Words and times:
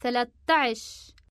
ثلاثة 0.00 0.30
عشر 0.54 1.12